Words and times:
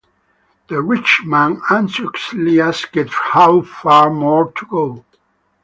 The 0.67 0.81
rich 0.81 1.21
man 1.25 1.61
anxiously 1.69 2.59
asked 2.59 2.97
how 3.11 3.61
far 3.61 4.09
more 4.09 4.51
to 4.51 4.65
go. 4.65 5.05